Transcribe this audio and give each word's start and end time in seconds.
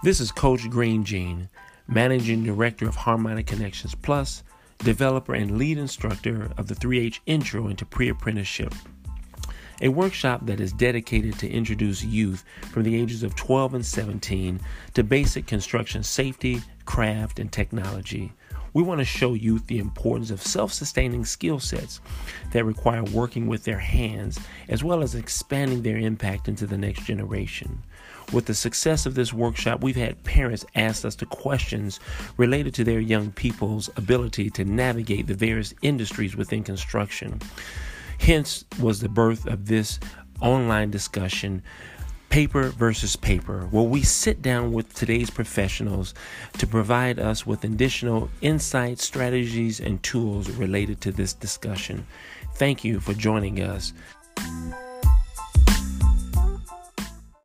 This 0.00 0.20
is 0.20 0.30
Coach 0.30 0.70
Green 0.70 1.02
Jean, 1.02 1.48
Managing 1.88 2.44
Director 2.44 2.86
of 2.88 2.94
Harmonic 2.94 3.48
Connections 3.48 3.96
Plus, 3.96 4.44
developer 4.78 5.34
and 5.34 5.58
lead 5.58 5.76
instructor 5.76 6.52
of 6.56 6.68
the 6.68 6.76
3H 6.76 7.18
Intro 7.26 7.66
into 7.66 7.84
Pre 7.84 8.08
Apprenticeship, 8.08 8.72
a 9.82 9.88
workshop 9.88 10.46
that 10.46 10.60
is 10.60 10.72
dedicated 10.72 11.36
to 11.40 11.50
introduce 11.50 12.04
youth 12.04 12.44
from 12.70 12.84
the 12.84 12.94
ages 12.94 13.24
of 13.24 13.34
12 13.34 13.74
and 13.74 13.84
17 13.84 14.60
to 14.94 15.02
basic 15.02 15.48
construction 15.48 16.04
safety, 16.04 16.62
craft, 16.84 17.40
and 17.40 17.50
technology. 17.50 18.32
We 18.78 18.84
want 18.84 19.00
to 19.00 19.04
show 19.04 19.34
youth 19.34 19.66
the 19.66 19.80
importance 19.80 20.30
of 20.30 20.40
self 20.40 20.72
sustaining 20.72 21.24
skill 21.24 21.58
sets 21.58 22.00
that 22.52 22.64
require 22.64 23.02
working 23.02 23.48
with 23.48 23.64
their 23.64 23.80
hands, 23.80 24.38
as 24.68 24.84
well 24.84 25.02
as 25.02 25.16
expanding 25.16 25.82
their 25.82 25.96
impact 25.96 26.46
into 26.46 26.64
the 26.64 26.78
next 26.78 27.02
generation. 27.02 27.82
With 28.32 28.46
the 28.46 28.54
success 28.54 29.04
of 29.04 29.16
this 29.16 29.32
workshop, 29.32 29.82
we've 29.82 29.96
had 29.96 30.22
parents 30.22 30.64
ask 30.76 31.04
us 31.04 31.16
the 31.16 31.26
questions 31.26 31.98
related 32.36 32.72
to 32.74 32.84
their 32.84 33.00
young 33.00 33.32
people's 33.32 33.90
ability 33.96 34.48
to 34.50 34.64
navigate 34.64 35.26
the 35.26 35.34
various 35.34 35.74
industries 35.82 36.36
within 36.36 36.62
construction. 36.62 37.40
Hence 38.20 38.64
was 38.78 39.00
the 39.00 39.08
birth 39.08 39.44
of 39.48 39.66
this 39.66 39.98
online 40.40 40.92
discussion 40.92 41.64
paper 42.28 42.68
versus 42.68 43.16
paper, 43.16 43.66
where 43.70 43.84
we 43.84 44.02
sit 44.02 44.42
down 44.42 44.72
with 44.72 44.92
today's 44.94 45.30
professionals 45.30 46.14
to 46.58 46.66
provide 46.66 47.18
us 47.18 47.46
with 47.46 47.64
additional 47.64 48.28
insights, 48.40 49.04
strategies, 49.04 49.80
and 49.80 50.02
tools 50.02 50.50
related 50.50 51.00
to 51.00 51.12
this 51.12 51.32
discussion. 51.32 52.06
Thank 52.54 52.84
you 52.84 53.00
for 53.00 53.14
joining 53.14 53.62
us. 53.62 53.92